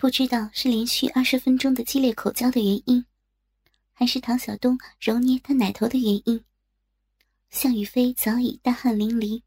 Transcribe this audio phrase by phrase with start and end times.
[0.00, 3.04] 不知道是连续二十分钟的激烈口交的原因，
[3.92, 6.42] 还是唐小东揉捏他奶头的原因。
[7.50, 9.42] 向宇飞早已大汗淋漓，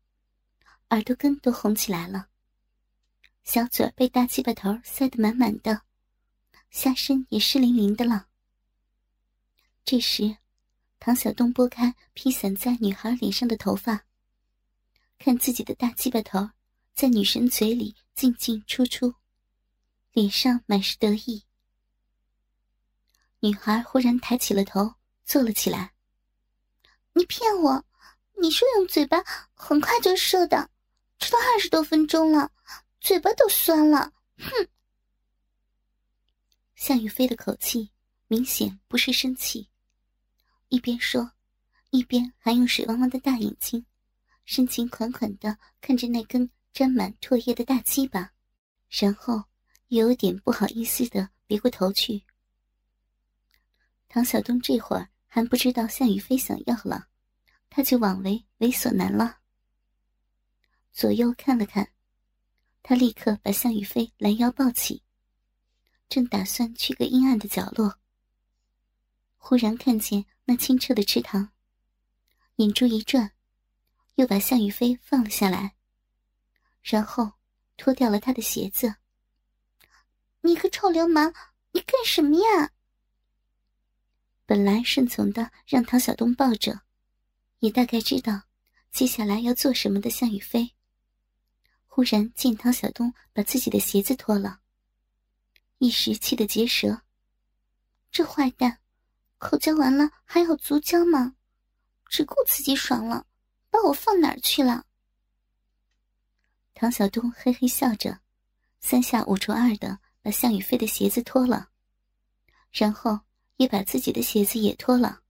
[0.91, 2.27] 耳朵根都红起来了，
[3.43, 5.81] 小嘴被大鸡巴头塞得满满的，
[6.69, 8.27] 下身也湿淋淋的了。
[9.83, 10.37] 这时，
[10.99, 14.05] 唐小东拨开披散在女孩脸上的头发，
[15.17, 16.51] 看自己的大鸡巴头
[16.93, 19.15] 在女神嘴里进进出出。
[20.13, 21.43] 脸上满是得意，
[23.39, 24.93] 女孩忽然抬起了头，
[25.25, 25.91] 坐了起来。
[27.13, 27.83] 你骗我！
[28.39, 29.23] 你说用嘴巴
[29.55, 30.69] 很快就射的，
[31.17, 32.51] 这都二十多分钟了，
[33.01, 34.13] 嘴巴都酸了。
[34.37, 34.67] 哼！
[36.75, 37.89] 向宇飞的口气
[38.27, 39.67] 明显不是生气，
[40.67, 41.31] 一边说，
[41.89, 43.83] 一边还用水汪汪的大眼睛，
[44.45, 48.31] 深情款款的看着那根沾满唾液的大鸡巴，
[48.89, 49.43] 然后。
[49.97, 52.23] 有点不好意思的别过头去。
[54.07, 57.07] 唐小东这会儿还不知道向宇飞想要了，
[57.69, 59.39] 他就枉为猥琐男了。
[60.91, 61.91] 左右看了看，
[62.81, 65.03] 他立刻把向宇飞拦腰抱起，
[66.09, 67.99] 正打算去个阴暗的角落，
[69.37, 71.51] 忽然看见那清澈的池塘，
[72.55, 73.31] 眼珠一转，
[74.15, 75.75] 又把向宇飞放了下来，
[76.81, 77.33] 然后
[77.77, 78.95] 脱掉了他的鞋子。
[80.45, 81.33] 你个臭流氓，
[81.71, 82.71] 你干什么呀？
[84.45, 86.81] 本来顺从的让唐小东抱着，
[87.59, 88.43] 也大概知道
[88.91, 90.75] 接下来要做什么的向宇飞，
[91.87, 94.59] 忽然见唐小东把自己的鞋子脱了，
[95.77, 97.03] 一时气得结舌。
[98.11, 98.79] 这坏蛋，
[99.37, 101.37] 口交完了还要足交吗？
[102.07, 103.25] 只顾自己爽了，
[103.69, 104.85] 把我放哪儿去了？
[106.73, 108.19] 唐小东嘿嘿笑着，
[108.81, 110.02] 三下五除二的。
[110.23, 111.69] 把向宇飞的鞋子脱了，
[112.71, 113.19] 然后
[113.57, 115.21] 也把自己的鞋子也脱了。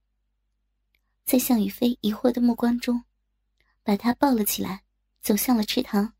[1.25, 3.03] 在向宇飞疑惑的目光中，
[3.81, 4.83] 把他抱了起来，
[5.19, 6.13] 走向了池塘。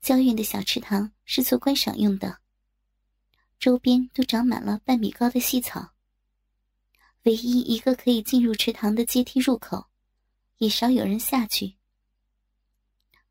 [0.00, 2.40] 郊院的小池塘是做观赏用的，
[3.60, 5.92] 周边都长满了半米高的细草。
[7.22, 9.86] 唯一一个可以进入池塘的阶梯入口，
[10.58, 11.76] 也少有人下去。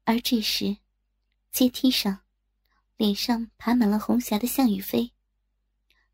[0.05, 0.77] 而这时，
[1.51, 2.20] 阶梯上。
[3.01, 5.11] 脸上爬满了红霞的向宇飞，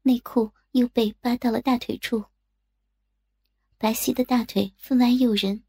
[0.03, 2.23] 内裤又被扒到了大腿处，
[3.77, 5.65] 白皙的大腿分外诱人。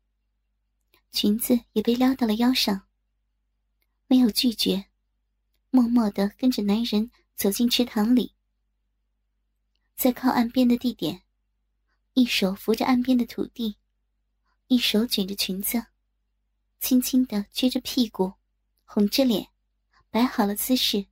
[1.10, 2.86] 裙子也被撩到了腰上，
[4.06, 4.84] 没有拒绝，
[5.70, 8.36] 默默的跟着男人走进池塘里，
[9.96, 11.22] 在靠岸边的地点，
[12.14, 13.76] 一手扶着岸边的土地，
[14.68, 15.84] 一手卷着裙子，
[16.78, 18.34] 轻轻的撅着屁股，
[18.84, 19.48] 红着脸。
[20.10, 21.06] 摆好了姿势，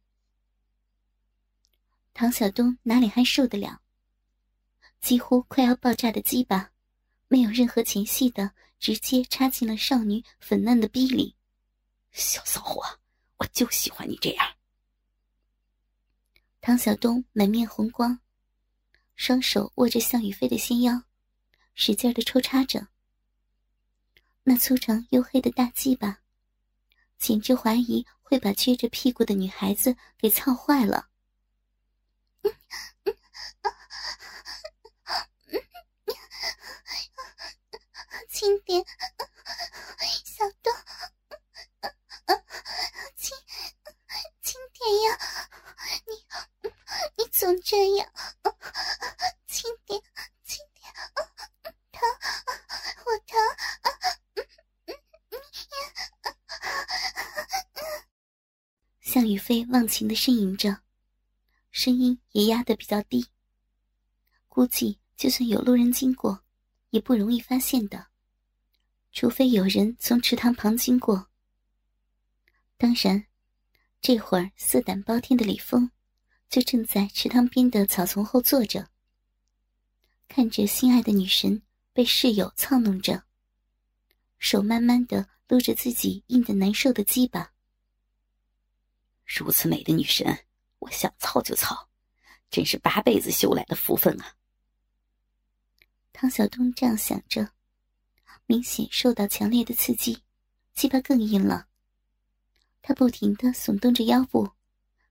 [2.14, 3.82] 唐小东哪里还受得了？
[5.00, 6.72] 几乎快要爆炸的鸡巴，
[7.28, 11.36] 没有任何前戏的，直接插进了少女粉嫩的逼里。
[12.12, 12.98] 小骚货，
[13.36, 14.56] 我就喜欢你这样。
[16.62, 18.18] 唐小东满面红光，
[19.14, 21.02] 双手握着向宇飞的纤腰，
[21.74, 22.88] 使劲的抽插着。
[24.42, 26.20] 那粗长黝黑的大鸡巴。
[27.18, 31.06] 简直怀疑会把撅着屁股的女孩子给操坏了。
[38.28, 38.84] 轻点，
[40.24, 40.72] 小东，
[43.16, 43.36] 轻
[44.42, 45.18] 轻点呀！
[46.06, 46.26] 你
[47.16, 48.12] 你总这样，
[49.46, 50.02] 轻点，
[50.44, 50.92] 轻点，
[51.92, 52.00] 疼，
[53.04, 53.38] 我疼。
[59.16, 60.82] 向宇飞忘情的呻吟着，
[61.70, 63.26] 声音也压得比较低。
[64.46, 66.44] 估计就算有路人经过，
[66.90, 68.08] 也不容易发现的，
[69.12, 71.28] 除非有人从池塘旁经过。
[72.76, 73.24] 当然，
[74.02, 75.90] 这会儿色胆包天的李峰，
[76.50, 78.90] 就正在池塘边的草丛后坐着，
[80.28, 81.62] 看着心爱的女神
[81.94, 83.24] 被室友操弄着，
[84.38, 87.54] 手慢慢的撸着自己硬的难受的鸡巴。
[89.36, 90.46] 如此美的女神，
[90.78, 91.88] 我想操就操，
[92.50, 94.34] 真是八辈子修来的福分啊！
[96.12, 97.50] 唐晓东这样想着，
[98.46, 100.22] 明显受到强烈的刺激，
[100.74, 101.68] 鸡巴更硬了。
[102.80, 104.50] 他不停的耸动着腰部，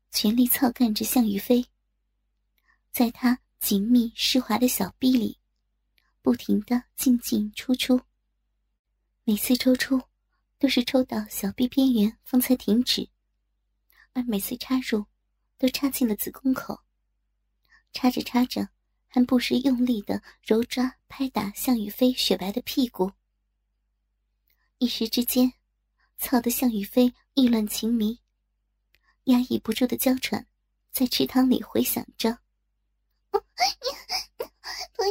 [0.09, 1.65] 全力操干着向宇飞，
[2.91, 5.37] 在他紧密湿滑的小臂里，
[6.21, 8.01] 不停的进进出出。
[9.23, 10.01] 每次抽出，
[10.57, 13.09] 都是抽到小臂边缘方才停止。
[14.15, 15.05] 而每次插入，
[15.57, 16.85] 都插进了子宫口，
[17.91, 18.69] 插着插着，
[19.07, 23.11] 还不时用力的揉抓拍打向雨飞雪白的屁股。
[24.77, 25.51] 一时之间，
[26.17, 28.21] 操得向雨飞意乱情迷，
[29.25, 30.47] 压抑不住的娇喘
[30.91, 32.39] 在池塘里回响着。
[33.31, 33.43] 不要，
[34.93, 35.03] 不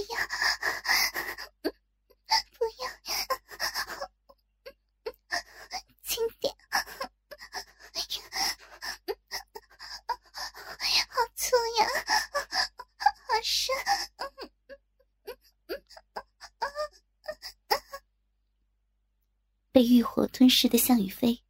[2.81, 2.89] 要，
[6.03, 6.57] 轻点。
[11.09, 11.87] 好粗呀，
[13.29, 13.77] 好深。
[19.71, 21.43] 被欲火吞噬的向雨飞，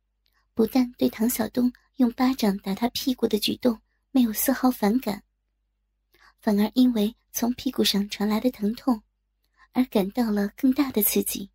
[0.52, 3.80] 不但对唐晓东用巴掌打他屁股的举动
[4.10, 5.22] 没有丝毫反感，
[6.40, 9.00] 反而因为从屁股上传来的疼痛，
[9.70, 11.52] 而感到了更大的刺激。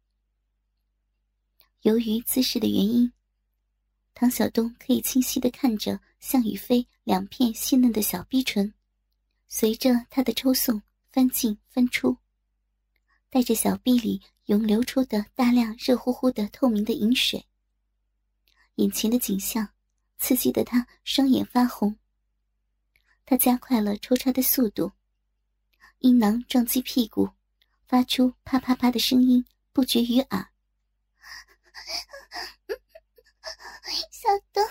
[1.81, 3.11] 由于姿势的原因，
[4.13, 8.73] 唐晓东可以清晰的看着向雨飞两片细嫩的小逼唇，
[9.47, 10.81] 随着他的抽送
[11.11, 12.17] 翻进翻出，
[13.29, 14.21] 带着小臂里。
[14.49, 17.45] 涌流出的大量热乎乎的透明的饮水，
[18.77, 19.75] 眼前的景象
[20.17, 21.95] 刺激得他双眼发红。
[23.27, 24.91] 他加快了抽插的速度，
[25.99, 27.29] 阴囊撞击屁股，
[27.87, 30.49] 发出啪啪啪的声音不绝于耳。
[34.09, 34.67] 小东，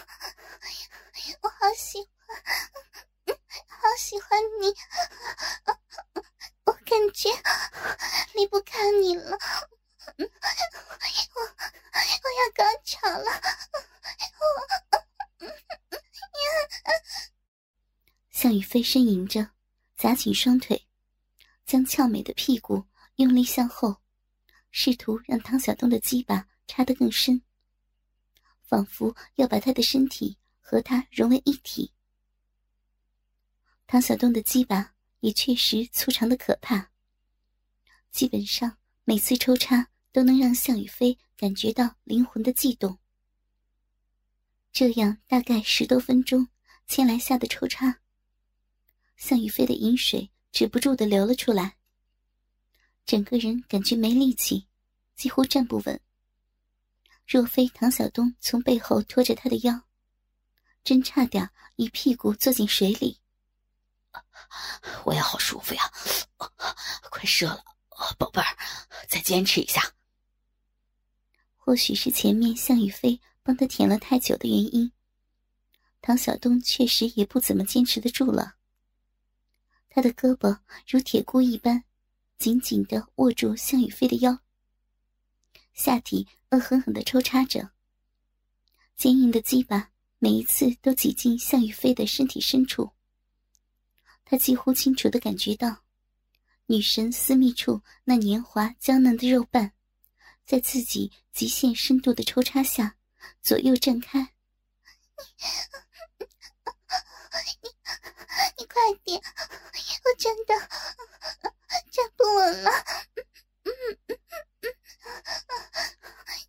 [1.42, 4.74] 我好喜欢，好喜欢你。
[6.88, 7.28] 感觉
[8.32, 9.36] 离不开你了，
[10.16, 10.26] 我我
[12.38, 13.30] 要高潮了。
[18.82, 19.50] 向雨飞呻吟着，
[19.96, 20.86] 夹紧双腿，
[21.66, 22.84] 将俏美的屁股
[23.16, 23.96] 用力向后，
[24.70, 27.42] 试图让唐小东的鸡巴插得更深，
[28.62, 31.92] 仿佛要把他的身体和他融为一体。
[33.86, 34.94] 唐小东的鸡巴。
[35.20, 36.92] 也确实粗长的可怕。
[38.12, 42.96] 基本上每次抽插都能让向宇飞感觉到灵魂的悸动。
[44.70, 46.46] 这样大概十多分钟，
[46.86, 47.98] 千来下的抽插，
[49.18, 51.76] 向雨飞的饮水止不住的流了出来。
[53.04, 54.66] 整个人感觉没力气，
[55.16, 56.00] 几乎站不稳。
[57.26, 59.82] 若非唐晓东从背后拖着他的腰，
[60.82, 63.18] 真差点一屁股坐进水里。
[65.04, 65.92] 我也好舒服呀，
[67.10, 67.64] 快射了，
[68.18, 68.56] 宝贝儿，
[69.08, 69.94] 再坚持一下。
[71.56, 74.92] 或许是前面向雨飞帮他舔了太久的原因，
[76.00, 78.57] 唐晓东确实也不怎么坚持得住了。
[79.90, 81.82] 他的胳膊如铁箍一般，
[82.38, 84.38] 紧紧的握住向雨飞的腰，
[85.74, 87.70] 下体恶狠狠的抽插着，
[88.96, 92.90] 坚硬的鸡巴每一次都挤进向雨飞的身体深处。
[94.24, 95.84] 他几乎清楚的感觉到，
[96.66, 99.72] 女神私密处那年华娇嫩的肉瓣，
[100.44, 102.96] 在自己极限深度的抽插下，
[103.40, 104.20] 左右绽开。
[104.20, 104.28] 你
[107.62, 107.68] 你
[108.56, 109.20] 你快点，
[110.04, 110.54] 我真的
[111.90, 112.70] 站不稳了。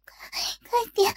[0.05, 0.15] 快
[0.69, 1.15] 快点！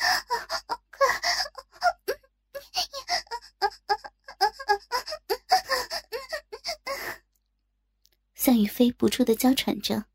[8.35, 10.07] 向雨飞不住的娇喘着，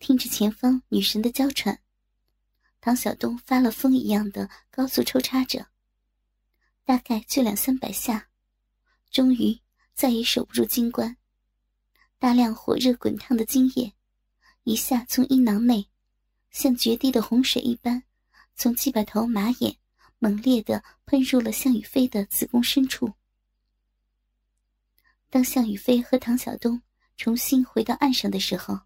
[0.00, 1.80] 听着前方女神的娇喘，
[2.80, 5.68] 唐小东发了疯一样的高速抽插着，
[6.84, 8.28] 大概就两三百下，
[9.12, 9.60] 终于
[9.94, 11.16] 再也守不住金冠，
[12.18, 13.92] 大量火热滚烫的精液
[14.64, 15.86] 一下从阴囊内，
[16.50, 18.02] 像决堤的洪水一般，
[18.56, 19.76] 从鸡巴头马眼
[20.18, 23.12] 猛烈的喷入了向雨飞的子宫深处。
[25.30, 26.82] 当向雨飞和唐晓东。
[27.18, 28.80] 重新回到岸上的时候，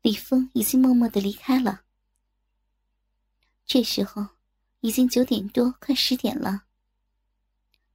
[0.00, 1.82] 李峰已经默默的离开了。
[3.66, 4.26] 这时候
[4.80, 6.64] 已经九点多，快十点了。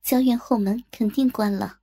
[0.07, 1.81] 教院后门肯定关了，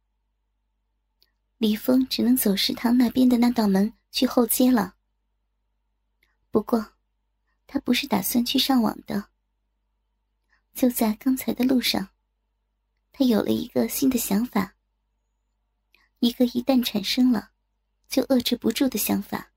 [1.59, 4.95] 李峰只能走食堂那边的那道门去后街了。
[6.51, 6.95] 不过，
[7.67, 9.29] 他不是打算去上网的。
[10.73, 12.09] 就在刚才的路上，
[13.13, 14.75] 他有了一个新的想法。
[16.21, 17.51] 一个一旦产生了，
[18.09, 19.53] 就遏制不住的想法。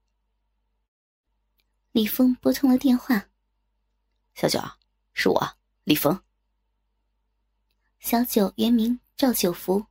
[1.93, 3.29] 李峰拨通了电话
[4.35, 4.59] ：“小九，
[5.13, 6.21] 是我，李峰。”
[7.99, 9.85] 小九原名赵九福，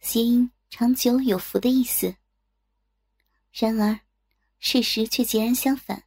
[0.00, 2.16] 谐音“长久有福”的意思。
[3.52, 4.00] 然而，
[4.58, 6.04] 事实却截然相反。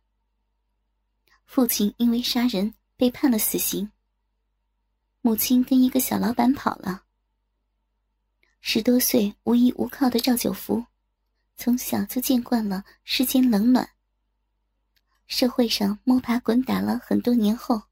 [1.46, 3.89] 父亲因为杀人被判了死刑，
[5.22, 7.06] 母亲跟一个小老板跑了。
[8.60, 10.84] 十多岁无依无靠的赵九福，
[11.56, 13.89] 从小就见惯了世间冷暖。
[15.27, 17.84] 社会上摸爬滚打了很多年后，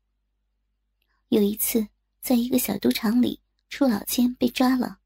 [1.30, 1.88] 有一次
[2.26, 3.40] 在一个小赌场里
[3.70, 4.98] 出老千被抓了，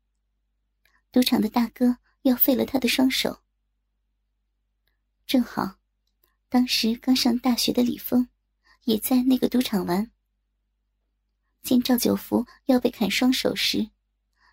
[1.12, 3.42] 赌场的大哥要废了他的双手。
[5.28, 5.80] 正好，
[6.48, 8.30] 当时刚上大学的李峰
[8.86, 10.10] 也在那个赌场玩，
[11.62, 13.90] 见赵九福要被砍双手时，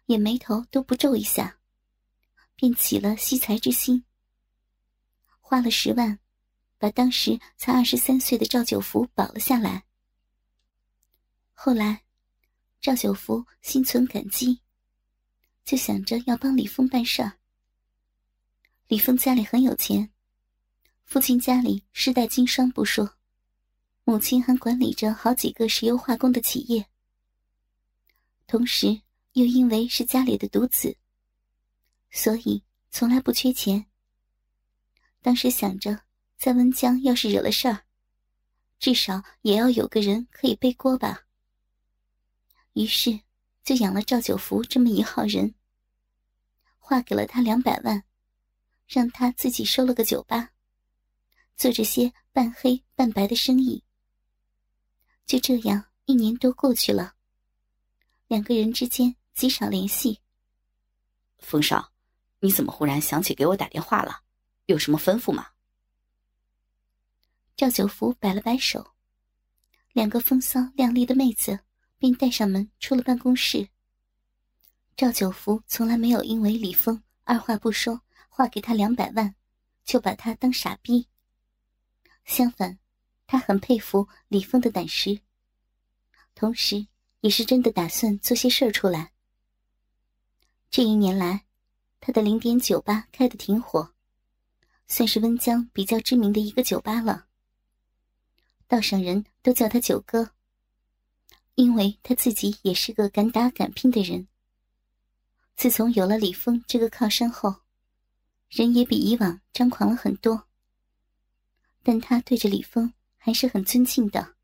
[0.07, 1.61] 也眉头都不皱一下，
[2.57, 4.05] 便起了惜财之心，
[5.39, 6.19] 花了十万。
[6.79, 9.85] 把当时才二十三岁的赵九福保了下来。
[11.53, 12.03] 后来，
[12.87, 14.61] 赵九福心存感激，
[15.65, 17.33] 就想着要帮李峰办事。
[18.87, 20.13] 李峰家里很有钱，
[21.03, 23.17] 父亲家里世代经商不说，
[24.05, 26.87] 母亲还管理着好几个石油化工的企业。
[28.47, 29.03] 同时，
[29.33, 30.97] 又因为是家里的独子，
[32.13, 32.63] 所以
[32.93, 33.85] 从来不缺钱。
[35.23, 36.03] 当时想着。
[36.39, 37.85] 在温江要是惹了事儿，
[38.79, 41.26] 至少也要有个人可以背锅吧。
[42.77, 43.21] 于是
[43.65, 45.55] 就养了赵九福这么一号人，
[46.79, 48.05] 划给了他两百万，
[48.87, 50.51] 让他自己收了个酒吧，
[51.57, 53.83] 做这些半黑半白的生意。
[55.25, 57.15] 就这样，一年多过去了，
[58.27, 60.21] 两个人之间极少联系。
[61.39, 61.95] 风少，
[62.41, 64.21] 你怎么忽然想起给我打电话了？
[64.67, 65.49] 有什么吩咐吗？
[67.57, 68.93] 赵九福摆了摆手，
[69.95, 71.61] 两个风骚靓丽的妹子
[71.99, 73.69] 便带上门出了办公室。
[74.97, 79.35] 赵九福从来没有因为李峰二话不说划给他两百万，
[79.85, 81.09] 就把他当傻逼。
[82.25, 82.79] 相反，
[83.27, 85.21] 他很佩服李峰的胆识，
[86.35, 86.87] 同时
[87.21, 89.13] 也是真的打算做些事儿出来。
[90.71, 91.45] 这一年来，
[92.01, 93.93] 他的零点酒吧开的挺火，
[94.89, 97.27] 算是温江比较知名的一个酒吧了。
[98.67, 100.31] 道上人都叫他九哥，
[101.57, 104.29] 因为他自己也是个敢打敢拼的人。
[105.57, 107.63] 自从有了李峰这个靠山后，
[108.51, 110.47] 人也比以往张狂了很多。
[111.83, 114.35] 但他对着李峰还是很尊敬的。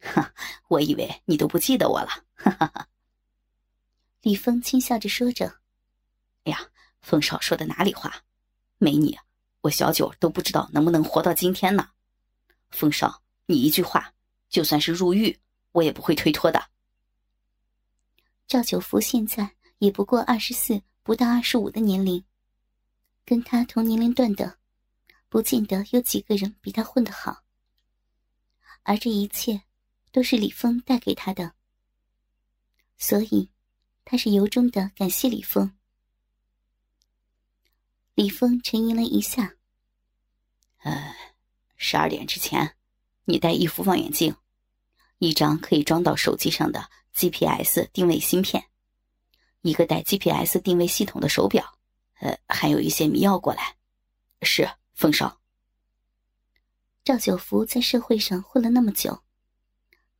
[0.00, 0.34] 哈，
[0.66, 2.08] 我以为你都不记得我了。
[2.34, 2.88] 哈哈哈。
[4.22, 5.60] 李峰轻笑着说着
[6.44, 6.58] ：“哎呀，
[7.02, 8.24] 风少说的哪里话？
[8.78, 9.16] 没你，
[9.60, 11.90] 我小九都不知道能不能活到今天呢。”
[12.70, 14.12] 风少，你一句话，
[14.48, 15.38] 就算是入狱，
[15.74, 16.70] 我也不会推脱的。
[18.46, 22.24] 赵九福现在也不过二十四，不到二十五的年龄，
[23.24, 24.58] 跟他同年龄段的，
[25.28, 27.42] 不见得有几个人比他混得好。
[28.84, 29.62] 而这一切，
[30.12, 31.54] 都是李峰带给他的，
[32.96, 33.50] 所以，
[34.04, 35.76] 他是由衷的感谢李峰。
[38.14, 39.56] 李峰沉吟了一下，
[40.78, 41.32] 唉。
[41.76, 42.76] 十二点之前，
[43.24, 44.34] 你带一副望远镜，
[45.24, 48.62] 一张可以装到手机上的 GPS 定位芯片，
[49.62, 51.78] 一个带 GPS 定位系统的手表，
[52.20, 53.76] 呃，还有一些迷药过来。
[54.42, 55.40] 是，风少。
[57.02, 59.22] 赵九福在社会上混了那么久，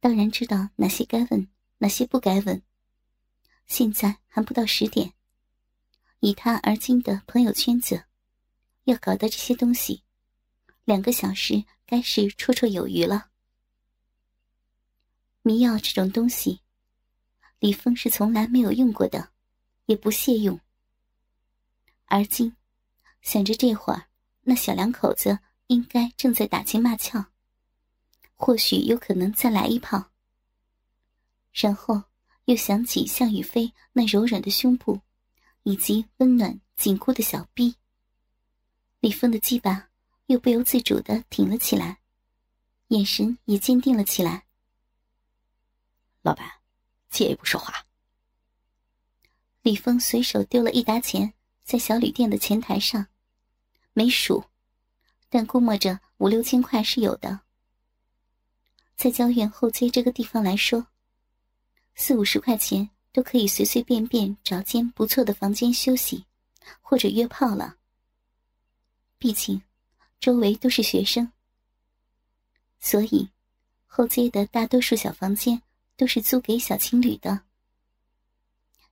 [0.00, 2.62] 当然知道哪些该问，哪些不该问。
[3.66, 5.12] 现在还不到十点，
[6.20, 8.04] 以他而今的朋友圈子，
[8.84, 10.02] 要搞到这些东西。
[10.84, 13.28] 两个小时该是绰绰有余了。
[15.46, 16.60] 迷药这种东西，
[17.58, 19.28] 李峰是从来没有用过的，
[19.84, 20.58] 也不屑用。
[22.06, 22.56] 而今
[23.20, 24.06] 想着这会儿
[24.40, 27.26] 那小两口子应该正在打情骂俏，
[28.34, 30.10] 或许有可能再来一炮。
[31.52, 32.02] 然后
[32.46, 34.98] 又想起向雨飞那柔软的胸部，
[35.64, 37.76] 以及温暖紧箍的小臂，
[39.00, 39.90] 李峰的鸡巴。
[40.28, 41.98] 又不由自主的挺了起来，
[42.88, 44.43] 眼神也坚定了起来。
[46.24, 46.50] 老板，
[47.10, 47.86] 借一步说话。
[49.60, 53.06] 李峰随手丢了一沓钱在小旅店的前台上，
[53.92, 54.44] 没数，
[55.28, 57.42] 但估摸着五六千块是有的。
[58.96, 60.86] 在郊院后街这个地方来说，
[61.94, 66.24] 四五十块钱都可以随随便便找间不错的房间休息，
[66.80, 67.76] 或者约炮了。
[69.18, 69.62] 毕竟。
[70.20, 71.30] 周围都是学生，
[72.80, 73.28] 所以
[73.84, 75.60] 后街的大多数小房间
[75.96, 77.42] 都是租给小情侣的。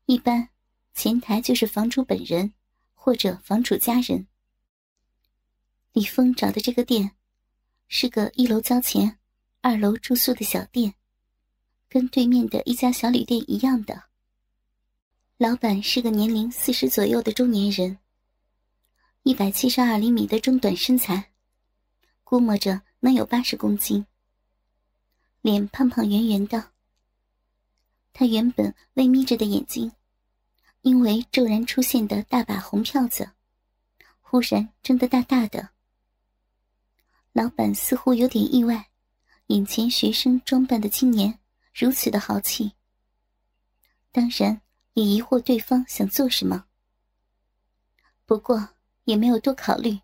[0.07, 0.49] 一般
[0.95, 2.53] 前台就是房主本人
[2.95, 4.27] 或者房主家人。
[5.93, 7.13] 李峰找的这个店
[7.89, 9.19] 是个一楼交钱、
[9.61, 10.95] 二楼住宿的小店，
[11.89, 14.05] 跟对面的一家小旅店一样的。
[15.37, 17.99] 老板是个年龄四十左右的中年人，
[19.23, 21.33] 一百七十二厘米的中短身材，
[22.25, 24.07] 估摸着能有八十公斤，
[25.43, 26.72] 脸胖胖圆圆的。
[28.13, 29.93] 他原本微眯着的眼睛，
[30.83, 33.31] 因为骤然出现的大把红票子，
[34.21, 35.71] 忽然睁得大大的。
[37.33, 38.91] 老板似乎有点意外，
[39.47, 41.39] 眼前学生装扮的青年
[41.75, 42.73] 如此的豪气，
[44.11, 44.61] 当然。
[44.95, 46.67] 也疑惑对方想做什么，
[48.27, 48.69] 不过
[49.05, 49.99] 也没有多考虑，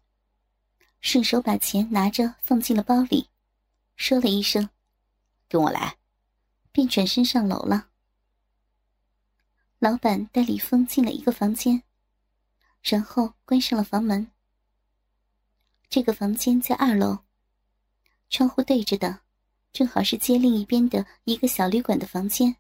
[1.03, 3.29] 顺手把钱拿着放进了包里，
[3.97, 4.71] 说了一声
[5.47, 5.99] ：“跟我来。”
[6.73, 7.91] 便转身上楼了。
[9.78, 11.82] 老板带李峰进了一个房间，
[12.82, 14.30] 然后关上了房门。
[15.88, 17.18] 这个房间在二楼，
[18.28, 19.20] 窗户对着的，
[19.73, 22.56] 正好是街另一边的一个小旅馆的房间。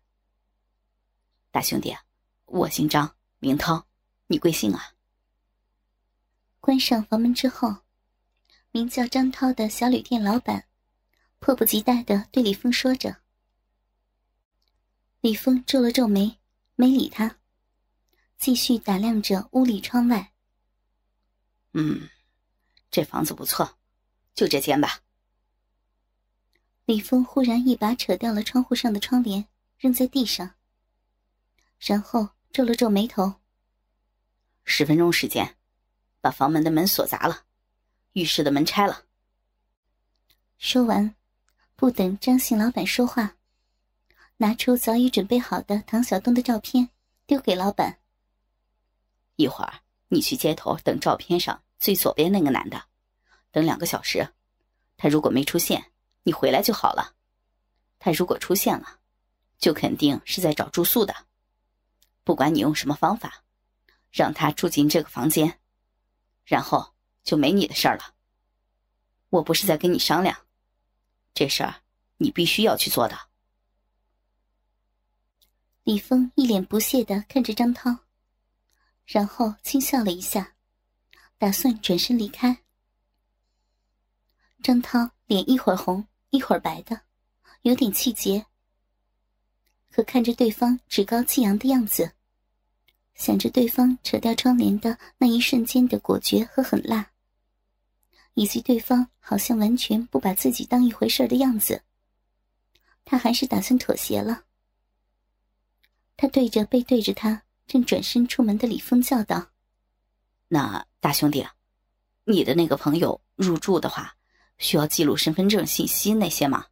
[1.50, 1.94] 大兄弟。
[2.50, 3.86] 我姓张，名涛，
[4.26, 4.94] 你贵姓啊？
[6.60, 7.82] 关上房门之后，
[8.70, 10.64] 名叫张涛的小旅店老板
[11.40, 13.18] 迫不及待的对李峰说着。
[15.20, 16.38] 李峰皱了皱眉，
[16.80, 17.38] 没理他，
[18.36, 20.32] 继续打量着屋里窗外。
[21.72, 22.08] 嗯，
[22.88, 23.76] 这房子不错，
[24.32, 25.00] 就这间吧。
[26.84, 29.44] 李峰忽然一把扯掉了窗户上的窗帘，
[29.76, 30.54] 扔在地上，
[31.80, 32.30] 然后。
[32.50, 33.34] 皱了皱眉头。
[34.64, 35.56] 十分钟时间，
[36.22, 37.44] 把房门的门锁砸了，
[38.14, 39.04] 浴室的门拆了。
[40.56, 41.14] 说完，
[41.76, 43.36] 不等张姓老板说话，
[44.40, 46.90] 拿出早已准备好的唐小东的照片，
[47.26, 47.98] 丢给老板。
[49.34, 52.80] 一会儿你去街头等照片上最左边那个男的，
[53.50, 54.32] 等两个小时，
[54.96, 55.90] 他如果没出现，
[56.22, 57.16] 你回来就好了。
[57.98, 59.00] 他如果出现了，
[59.58, 61.12] 就肯定是在找住宿的。
[62.22, 63.42] 不管你用什么方法，
[64.12, 65.58] 让他住进这个房间，
[66.44, 68.14] 然后就没你的事儿了。
[69.30, 70.46] 我不是在跟你商量，
[71.34, 71.82] 这事儿
[72.18, 73.18] 你必须要去做的。
[75.88, 77.96] 李峰一脸不屑的看着张涛，
[79.06, 80.52] 然后轻笑了一下，
[81.38, 82.58] 打算转身离开。
[84.62, 87.00] 张涛脸一会儿红一会儿白的，
[87.62, 88.44] 有点气结。
[89.90, 92.12] 可看着对方趾高气扬的样子。
[93.14, 97.12] 想着对方扯掉窗帘的那一瞬间的果决和狠辣，
[98.34, 101.82] 以及对方好像完全不把自己当一回事的样子，
[103.06, 104.44] 他还是打算妥协了。
[106.18, 109.50] 他对着背对着他正转身出门的李峰叫道
[110.48, 111.46] ：“那大兄弟，
[112.24, 114.16] 你的那个朋友入住的话，
[114.58, 116.66] 需要记录身份证信息那些吗？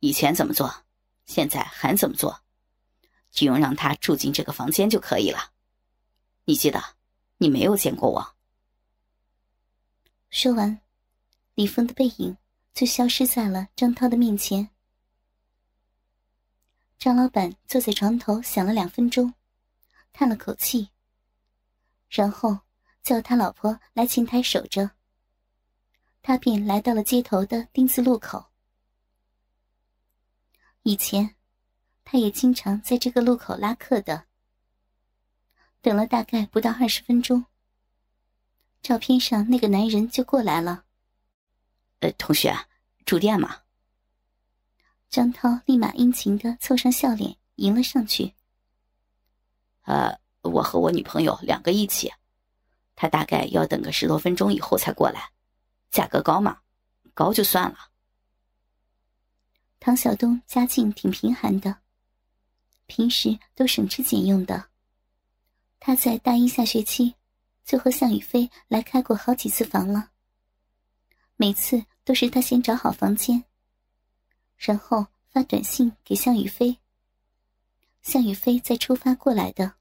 [0.00, 0.84] 以前怎么做，
[1.24, 2.42] 现在还怎么做？”
[3.32, 5.52] 只用让他住进这个房间就可以了。
[6.44, 6.82] 你记得，
[7.38, 8.34] 你没有见过我。
[10.28, 10.80] 说完，
[11.54, 12.36] 李峰的背影
[12.74, 14.68] 就消失在了张涛的面前。
[17.00, 19.32] 张老板坐在床头想了两分钟，
[20.12, 20.90] 叹了口气，
[22.10, 22.58] 然后
[23.02, 24.90] 叫他老婆来前台守着。
[26.20, 28.50] 他便来到了街头的丁字路口。
[30.82, 31.34] 以前。
[32.12, 34.24] 他也经常在这个路口拉客的。
[35.80, 37.46] 等了大概不到二十分钟，
[38.82, 40.86] 照片上那个男人就过来了。
[42.00, 42.52] 呃，同学，
[43.06, 43.60] 住店吗？
[45.10, 48.32] 张涛立马殷勤的凑上笑脸迎了上去。
[49.82, 52.12] 呃，我和我女朋友两个一起，
[52.94, 55.30] 他大概要等个十多分钟以后才过来。
[55.90, 56.60] 价格高嘛？
[57.12, 57.76] 高就算了。
[59.80, 61.78] 唐晓东家境挺贫寒的。
[62.86, 64.66] 平时都省吃俭用的，
[65.80, 67.14] 他在大一下学期
[67.64, 70.10] 就和向宇飞来开过好几次房了。
[71.36, 73.42] 每次都是他先找好房间，
[74.60, 76.78] 然后发短信给向宇飞，
[78.02, 79.72] 向宇飞再出发过来的。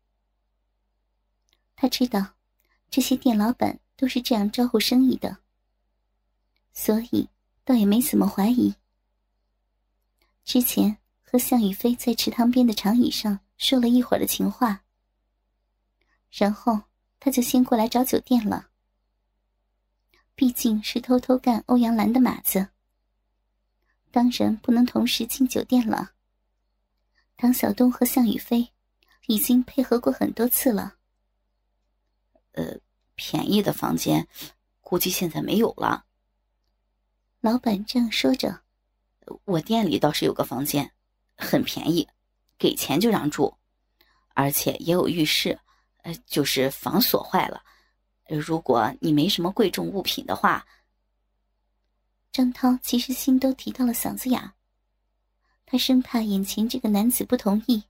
[1.75, 2.33] 他知道
[2.89, 5.37] 这些店老板都是这样招呼生意的，
[6.73, 7.29] 所以
[7.63, 8.73] 倒也没怎么怀疑。
[10.43, 10.97] 之前。
[11.31, 14.81] 和向宇飞在池塘边的长椅上说了一会儿的情话，
[16.31, 16.81] 然后
[17.19, 18.69] 他就先过来找酒店了。
[20.33, 22.69] 毕竟是偷偷干欧阳兰的马子，
[24.11, 26.11] 当然不能同时进酒店了。
[27.37, 28.71] 唐晓东和向宇飞
[29.27, 30.95] 已经配合过很多次了。
[32.53, 32.77] 呃，
[33.15, 34.27] 便宜的房间
[34.81, 36.05] 估计现在没有了。
[37.39, 38.61] 老板这样说着，
[39.45, 40.91] 我店里倒是有个房间。
[41.41, 42.05] 很便宜，
[42.57, 43.55] 给钱就让住，
[44.33, 45.57] 而且也有浴室，
[46.01, 47.63] 呃，就是房锁坏了。
[48.27, 50.67] 如果你没什么贵重物品的话，
[52.31, 54.51] 张涛其实心都提到了嗓子眼
[55.65, 57.83] 他生怕眼前这个男子不同意。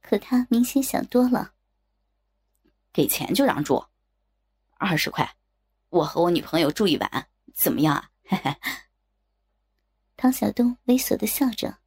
[0.00, 1.52] 可他明显想多了。
[2.92, 3.86] 给钱就让住，
[4.76, 5.36] 二十块，
[5.88, 8.10] 我和我女朋友住一晚，怎么样啊？
[8.24, 8.54] 嘿嘿。
[10.16, 11.78] 唐小东猥琐的笑着，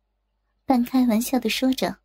[0.66, 2.00] 半开玩笑的说着。